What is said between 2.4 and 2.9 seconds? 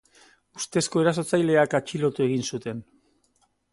zuten.